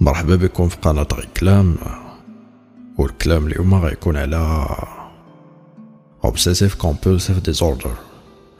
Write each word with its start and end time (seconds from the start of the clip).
مرحبا 0.00 0.36
بكم 0.36 0.68
في 0.68 0.76
قناة 0.76 1.08
غي 1.14 1.26
كلام. 1.36 1.76
والكلام 2.98 3.46
اليوم 3.46 3.74
غيكون 3.74 4.16
على 4.16 4.66
obsessive 6.26 6.72
compulsive 6.82 7.50
disorder. 7.50 7.96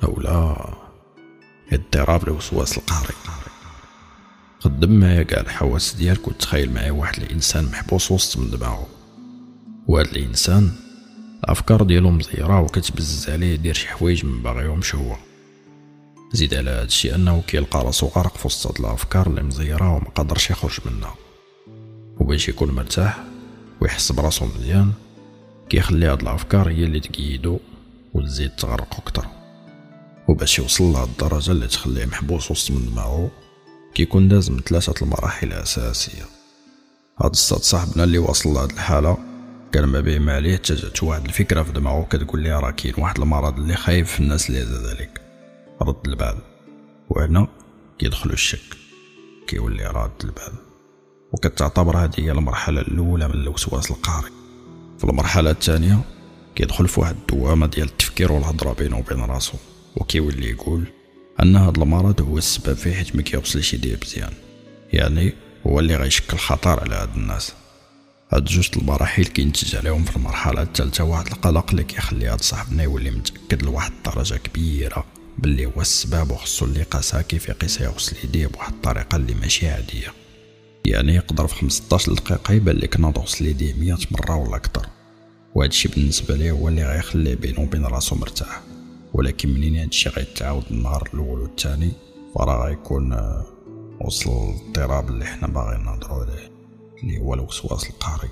أولا 0.04 0.56
اضطراب 1.72 2.28
الوسواس 2.28 2.78
القهري. 2.78 3.14
خدم 4.60 5.00
معايا 5.00 5.22
كاع 5.22 5.40
الحواس 5.40 5.94
ديالك 5.94 6.28
وتخيل 6.28 6.74
معايا 6.74 6.92
واحد 6.92 7.22
الإنسان 7.22 7.64
محبوس 7.64 8.12
وسط 8.12 8.38
من 8.38 8.50
دماغه 8.50 8.86
وهاد 9.86 10.06
الإنسان 10.06 10.72
الأفكار 11.44 11.82
ديالو 11.82 12.10
مزيرة 12.10 12.60
وكتبزز 12.60 13.30
عليه 13.30 13.54
يدير 13.54 13.74
شي 13.74 13.88
حوايج 13.88 14.24
من 14.24 14.42
باغيهمش 14.42 14.94
هو. 14.94 15.16
زيد 16.32 16.54
على 16.54 16.70
هادشي 16.70 17.14
أنه 17.14 17.42
كيلقى 17.46 17.84
راسو 17.84 18.06
غارق 18.06 18.36
في 18.36 18.46
وسط 18.46 18.80
الأفكار 18.80 19.26
اللي 19.26 19.42
مزيرة 19.42 19.96
وما 19.96 20.08
قادرش 20.08 20.50
يخرج 20.50 20.78
منها. 20.86 21.14
وباش 22.20 22.48
يكون 22.48 22.70
مرتاح 22.70 23.24
ويحس 23.80 24.12
براسو 24.12 24.46
مزيان 24.46 24.92
كيخلي 25.68 26.06
هاد 26.06 26.20
الأفكار 26.20 26.68
هي 26.68 26.84
اللي 26.84 27.00
تقيدو 27.00 27.58
وتزيد 28.14 28.50
تغرقو 28.50 28.98
أكتر. 28.98 29.26
وباش 30.28 30.58
يوصل 30.58 30.84
لهاد 30.84 31.08
الدرجة 31.08 31.50
اللي 31.52 31.66
تخليه 31.66 32.06
محبوس 32.06 32.50
وسط 32.50 32.70
من 32.70 32.90
دماغو 32.90 33.28
كيكون 33.94 34.28
داز 34.28 34.50
من 34.50 34.60
ثلاثة 34.60 35.04
المراحل 35.04 35.46
الاساسيه 35.46 36.22
هاد 37.20 37.30
الصاد 37.30 37.60
صاحبنا 37.60 38.04
اللي 38.04 38.18
واصل 38.18 38.54
لهاد 38.54 38.70
الحالة 38.70 39.18
كان 39.72 39.84
ما 39.84 40.00
بيه 40.00 40.18
ما 40.18 40.34
عليه 40.34 40.56
تجات 40.56 41.02
واحد 41.02 41.24
الفكرة 41.24 41.62
في 41.62 41.72
دماغو 41.72 42.04
كتقول 42.04 42.42
ليه 42.42 42.58
راه 42.60 42.70
كاين 42.70 42.94
واحد 42.98 43.18
المرض 43.18 43.58
اللي 43.58 43.76
خايف 43.76 44.12
في 44.12 44.20
الناس 44.20 44.50
اللي 44.50 44.88
عليك. 44.88 45.20
رد 45.82 46.08
البال. 46.08 46.38
وهنا 47.08 47.48
كيدخلو 47.98 48.32
الشك. 48.32 48.76
كيولي 49.46 49.86
راد 49.86 50.10
البال. 50.24 50.65
وكتعتبر 51.32 51.96
هذه 51.96 52.12
هي 52.18 52.30
المرحلة 52.30 52.80
الأولى 52.80 53.28
من 53.28 53.34
الوسواس 53.34 53.90
القهري 53.90 54.30
في 54.98 55.04
المرحلة 55.04 55.50
الثانية 55.50 56.00
كيدخل 56.54 56.88
في 56.88 57.00
واحد 57.00 57.16
الدوامة 57.16 57.66
ديال 57.66 57.86
التفكير 57.86 58.32
والهضرة 58.32 58.72
بينه 58.72 58.98
وبين 58.98 59.20
راسو 59.20 59.58
وكيولي 59.96 60.50
يقول 60.50 60.84
أن 61.42 61.56
هذا 61.56 61.82
المرض 61.82 62.20
هو 62.20 62.38
السبب 62.38 62.76
فيه 62.76 62.94
حيت 62.94 63.16
ما 63.16 63.22
كيوصلش 63.22 63.74
يدير 63.74 63.98
مزيان. 64.02 64.32
يعني 64.92 65.32
هو 65.66 65.80
اللي 65.80 65.96
غيشكل 65.96 66.36
خطر 66.36 66.80
على 66.80 66.94
هاد 66.94 67.16
الناس. 67.16 67.52
هاد 68.32 68.44
جوج 68.44 68.68
المراحل 68.76 69.24
كينتج 69.24 69.76
عليهم 69.76 70.04
في 70.04 70.16
المرحلة 70.16 70.62
الثالثة 70.62 71.04
واحد 71.04 71.26
القلق 71.26 71.70
اللي 71.70 71.84
كيخلي 71.84 72.26
هاد 72.26 72.40
صاحبنا 72.40 72.82
يولي 72.82 73.10
متأكد 73.10 73.62
لواحد 73.62 73.92
الدرجة 73.92 74.34
كبيرة 74.34 75.04
باللي 75.38 75.66
هو 75.66 75.80
السبب 75.80 76.30
وخصو 76.30 76.64
اللي 76.64 76.82
قاسها 76.82 77.22
كيف 77.22 77.48
يقيسها 77.48 77.84
يوصل 77.84 78.16
يديه 78.24 78.46
بواحد 78.46 78.72
الطريقة 78.72 79.16
اللي 79.16 79.34
ماشي 79.34 79.68
عادية. 79.68 80.25
يعني 80.86 81.14
يقدر 81.14 81.46
في 81.46 81.54
15 81.54 82.12
دقيقة 82.12 82.52
يبان 82.52 82.76
لك 82.76 83.00
ناض 83.00 83.18
وصل 83.18 83.44
ليديه 83.44 83.74
100 83.74 83.96
مرة 84.10 84.36
ولا 84.36 84.56
أكتر 84.56 84.86
وهادشي 85.56 85.88
بالنسبة 85.88 86.36
ليه 86.36 86.50
هو 86.50 86.68
اللي 86.68 86.84
غيخليه 86.84 87.34
بينه 87.34 87.60
وبين 87.60 87.86
راسو 87.86 88.16
مرتاح. 88.16 88.60
ولكن 89.14 89.48
منين 89.48 89.76
هادشي 89.76 90.08
غيتعاود 90.08 90.64
النهار 90.70 91.08
الأول 91.14 91.40
والثاني 91.40 91.92
فراه 92.34 92.66
غيكون 92.66 93.12
آه، 93.12 93.46
وصل 94.00 94.30
الاضطراب 94.30 95.08
اللي 95.08 95.24
حنا 95.24 95.48
باغيين 95.48 95.84
نهضرو 95.84 96.14
عليه 96.14 96.50
اللي 97.02 97.18
هو 97.18 97.34
الوسواس 97.34 97.90
القهري. 97.90 98.28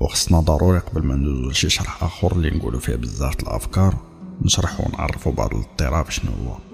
وخصنا 0.00 0.40
ضروري 0.40 0.78
قبل 0.78 1.02
ما 1.02 1.14
ندوزو 1.16 1.50
لشي 1.50 1.68
شرح 1.68 2.04
آخر 2.04 2.32
اللي 2.32 2.50
نقولو 2.50 2.78
فيه 2.78 2.96
بزاف 2.96 3.40
الأفكار 3.40 3.96
نشرحو 4.42 4.84
ونعرفو 4.86 5.30
بعض 5.30 5.54
الاضطراب 5.54 6.10
شنو 6.10 6.32
هو. 6.32 6.69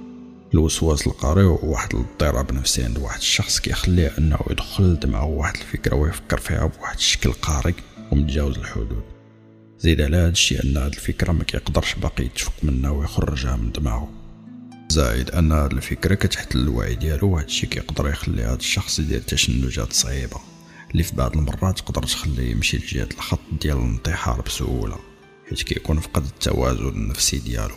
الوسواس 0.57 1.07
القهري 1.07 1.45
هو 1.45 1.59
واحد 1.63 1.95
الاضطراب 1.95 2.53
نفسي 2.53 2.85
عند 2.85 2.99
واحد 2.99 3.19
الشخص 3.19 3.61
كيخليه 3.61 4.13
أنه 4.19 4.39
يدخل 4.51 4.85
لدماغه 4.85 5.25
واحد 5.25 5.57
الفكرة 5.57 5.97
ويفكر 5.97 6.39
فيها 6.39 6.67
بواحد 6.67 6.97
الشكل 6.97 7.33
قهري 7.33 7.75
ومتجاوز 8.13 8.59
الحدود. 8.59 9.03
زيد 9.79 10.01
على 10.01 10.17
هذا 10.17 10.29
الشيء 10.29 10.65
أن 10.65 10.77
هاد 10.77 10.93
الفكرة 10.93 11.33
ما 11.33 11.45
كيقدرش 11.45 11.95
باقي 11.95 12.25
يتفك 12.25 12.53
منها 12.63 12.91
ويخرجها 12.91 13.57
من 13.57 13.73
دماغه. 13.73 14.09
زائد 14.89 15.31
أن 15.31 15.53
هاد 15.53 15.73
الفكرة 15.73 16.15
كتحتل 16.15 16.59
الوعي 16.59 16.95
ديالو 16.95 17.29
وهذا 17.29 17.47
الشيء 17.47 17.69
كيقدر 17.69 18.09
يخلي 18.09 18.43
هاد 18.43 18.59
الشخص 18.59 18.99
يدير 18.99 19.21
تشنجات 19.21 19.93
صعيبة 19.93 20.41
اللي 20.91 21.03
في 21.03 21.17
بعض 21.17 21.37
المرات 21.37 21.79
تقدر 21.79 22.03
تخليه 22.03 22.51
يمشي 22.51 22.77
لجهة 22.77 23.09
الخط 23.15 23.41
ديال 23.63 23.77
الانتحار 23.77 24.41
بسهولة 24.41 24.97
حيت 25.49 25.63
كيكون 25.63 26.01
فقد 26.01 26.25
التوازن 26.25 26.89
النفسي 26.89 27.39
ديالو. 27.39 27.75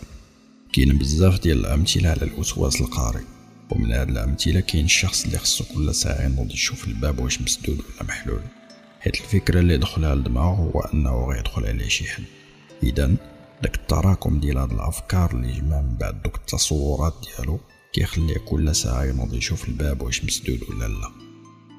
كاين 0.74 0.98
بزاف 0.98 1.40
ديال 1.40 1.60
الأمثلة 1.60 2.10
على 2.10 2.24
الوسواس 2.24 2.82
القهري 2.82 3.24
ومن 3.70 3.92
هاد 3.92 4.10
الأمثلة 4.10 4.60
كاين 4.60 4.86
الشخص 4.86 5.26
اللي 5.26 5.38
خصو 5.38 5.64
كل 5.64 5.96
ساعة 5.96 6.26
ينوض 6.26 6.52
يشوف 6.52 6.88
الباب 6.88 7.20
واش 7.20 7.42
مسدود 7.42 7.78
ولا 7.78 8.04
محلول. 8.04 8.42
حيت 9.00 9.16
الفكرة 9.16 9.60
اللي 9.60 9.78
دخلها 9.78 10.16
لدماغه 10.16 10.72
هو 10.76 10.80
أنه 10.80 11.26
غيدخل 11.26 11.66
عليه 11.66 11.88
شي 11.88 12.06
حد 12.06 12.24
اذا 12.84 13.16
داك 13.64 13.76
التراكم 13.76 14.40
ديال 14.40 14.58
هاد 14.58 14.72
الأفكار 14.72 15.32
اللي 15.32 15.54
جمع 15.54 15.82
من 15.82 15.96
بعد 15.96 16.22
دوك 16.22 16.36
التصورات 16.36 17.14
ديالو 17.28 17.60
كيخليه 17.94 18.38
كل 18.38 18.76
ساعة 18.76 19.04
ينوض 19.04 19.34
يشوف 19.34 19.68
الباب 19.70 20.02
واش 20.02 20.26
مسدود 20.26 20.60
ولا 20.70 20.88
لا. 20.88 21.12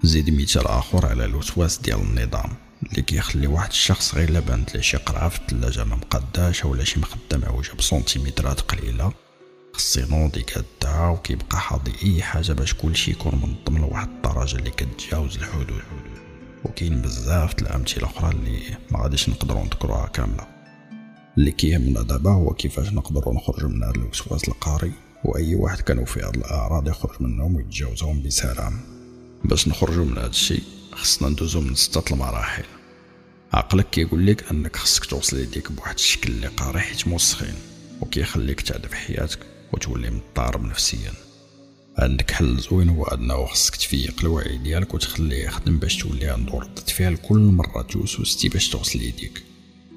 زيد 0.04 0.30
مثال 0.40 0.66
آخر 0.66 1.06
على 1.06 1.24
الوسواس 1.24 1.78
ديال 1.78 2.00
النظام. 2.00 2.50
اللي 2.90 3.02
كيخلي 3.02 3.46
واحد 3.46 3.68
الشخص 3.70 4.14
غير 4.14 4.28
الا 4.28 4.40
بانت 4.40 4.74
ليه 4.74 4.80
شي 4.80 4.96
قرعه 4.96 5.28
في 5.28 5.38
الثلاجه 5.38 5.84
ما 5.84 5.96
مقداش 5.96 6.64
ولا 6.64 6.84
شي 6.84 7.00
مخده 7.00 7.38
معوجه 7.38 7.72
بسنتيمترات 7.72 8.60
قليلة. 8.60 9.12
خص 9.72 9.96
ينوض 9.96 10.36
يكدع 10.36 11.10
وكيبقى 11.10 11.60
حاضي 11.60 11.92
أي 12.04 12.22
حاجة 12.22 12.52
باش 12.52 12.74
كلشي 12.74 13.10
يكون 13.10 13.34
منظم 13.34 13.78
لواحد 13.78 14.08
الدرجة 14.08 14.56
اللي 14.56 14.70
كتجاوز 14.70 15.36
الحدود. 15.36 15.82
وكاين 16.64 17.02
بزاف 17.02 17.58
الأمثلة 17.58 18.06
أخرى 18.06 18.30
اللي 18.30 18.60
ما 18.90 19.02
غاديش 19.02 19.28
نقدروا 19.28 19.64
نذكروها 19.64 20.06
كاملة. 20.06 20.46
اللي 21.38 21.50
كيهمنا 21.50 22.02
دابا 22.02 22.30
هو 22.30 22.54
كيفاش 22.54 22.88
نقدروا 22.92 23.34
نخرجوا 23.34 23.68
من 23.68 23.82
هذا 23.84 23.94
الوسواس 23.94 24.48
القهري 24.48 24.92
وأي 25.24 25.54
واحد 25.54 25.80
كانوا 25.80 26.04
فيه 26.04 26.28
هاد 26.28 26.36
الأعراض 26.36 26.88
يخرج 26.88 27.22
منهم 27.22 27.56
ويتجاوزهم 27.56 28.22
بسلام. 28.22 28.80
باش 29.44 29.68
نخرجوا 29.68 30.04
من 30.04 30.18
هذا 30.18 30.26
الشيء 30.26 30.62
خصنا 30.92 31.28
ندوزو 31.28 31.60
من 31.60 31.74
ستة 31.74 32.14
المراحل. 32.14 32.64
عقلك 33.52 33.90
كيقول 33.90 34.26
لك 34.26 34.50
أنك 34.50 34.76
خصك 34.76 35.04
توصل 35.04 35.38
يديك 35.38 35.72
بواحد 35.72 35.94
الشكل 35.94 36.32
اللي 36.32 36.46
قاري 36.46 36.80
حيت 36.80 37.08
موسخين 37.08 37.54
وكيخليك 38.00 38.60
تعذب 38.60 38.94
حياتك 38.94 39.38
وتولي 39.72 40.10
مضطرب 40.10 40.64
نفسيا. 40.64 41.12
عندك 41.98 42.30
حل 42.30 42.58
زوين 42.58 42.88
هو 42.88 43.04
أنه 43.04 43.46
خصك 43.46 43.76
تفيق 43.76 44.14
الوعي 44.20 44.58
ديالك 44.58 44.94
وتخليه 44.94 45.44
يخدم 45.44 45.78
باش 45.78 45.96
تولي 45.96 46.30
عنده 46.30 46.58
ردة 46.58 46.82
فعل 46.82 47.16
كل 47.16 47.38
مرة 47.38 47.82
توسوستي 47.82 48.48
باش 48.48 48.68
توصل 48.68 49.00
يديك 49.00 49.42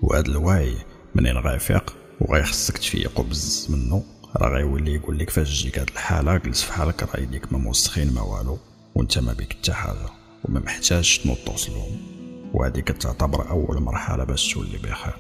وهذا 0.01 0.27
الوعي 0.27 0.75
منين 1.15 1.37
غيفيق 1.37 1.95
وغيخصك 2.21 2.77
تفيقو 2.77 3.23
بزز 3.23 3.67
منه 3.71 4.03
راه 4.35 4.49
غيولي 4.49 4.93
يقول 4.93 5.19
لك 5.19 5.29
فاش 5.29 5.61
تجيك 5.61 5.79
هاد 5.79 5.89
الحالة 5.89 6.37
جلس 6.37 6.61
في 6.63 6.73
حالك 6.73 7.03
راه 7.03 7.19
يديك 7.21 7.53
ما 7.53 7.59
موسخين 7.59 8.13
ما 8.13 8.21
والو 8.21 8.59
وانت 8.95 9.19
ما 9.19 9.33
بيك 9.33 9.53
حتى 9.53 9.73
حاجة 9.73 10.09
وما 10.43 10.59
محتاجش 10.59 11.17
تنوض 11.17 11.37
توصلهم. 11.45 12.12
وهذه 12.53 12.79
كتعتبر 12.79 13.49
أول 13.49 13.81
مرحلة 13.81 14.23
باش 14.23 14.53
تولي 14.53 14.77
بخير. 14.77 15.15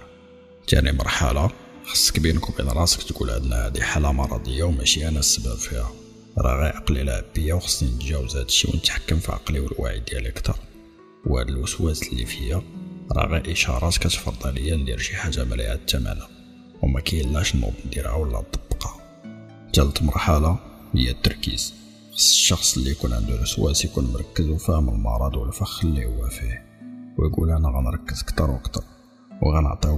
تاني 0.67 0.91
مرحلة 0.91 1.49
خصك 1.85 2.19
بينك 2.19 2.49
وبين 2.49 2.67
راسك 2.67 3.03
تقول 3.03 3.29
عندنا 3.29 3.67
هذه 3.67 3.81
حالة 3.81 4.11
مرضية 4.11 4.63
وماشي 4.63 5.07
أنا 5.07 5.19
السبب 5.19 5.55
فيها. 5.55 5.91
راه 6.37 6.55
غير 6.55 6.75
عقلي 6.75 7.03
لعب 7.03 7.23
بيا 7.35 7.53
وخصني 7.53 7.89
نتجاوز 7.89 8.35
هادشي 8.35 8.67
ونتحكم 8.73 9.19
في 9.19 9.31
عقلي 9.31 9.59
والوعي 9.59 9.99
ديالي 9.99 10.29
أكثر. 10.29 10.55
وهاد 11.25 11.47
الوسواس 11.47 12.03
اللي 12.03 12.25
فيا 12.25 12.61
راه 13.11 13.25
غير 13.27 13.51
إشارات 13.51 13.97
كتفرض 13.97 14.47
عليا 14.47 14.75
ندير 14.75 14.97
شي 14.97 15.15
حاجة 15.15 15.43
مليئه 15.43 15.73
الثمن 15.73 16.17
وما 16.81 16.99
كاينلاش 16.99 17.55
نوض 17.55 17.73
نديرها 17.85 18.13
ولا 18.13 18.39
نطبقها. 18.39 18.95
ثالث 19.75 20.01
مرحلة 20.01 20.59
هي 20.95 21.11
التركيز. 21.11 21.73
خص 22.13 22.29
الشخص 22.31 22.77
اللي 22.77 22.91
يكون 22.91 23.13
عنده 23.13 23.35
الوسواس 23.35 23.85
يكون 23.85 24.13
مركز 24.13 24.49
وفاهم 24.49 24.89
المرض 24.89 25.35
والفخ 25.35 25.85
اللي 25.85 26.05
هو 26.05 26.29
فيه. 26.29 26.72
ويقول 27.23 27.51
أنا 27.51 27.69
غنركز 27.69 28.23
كتر 28.23 28.51
وكتر 28.51 28.83
وغنعطيو 29.41 29.97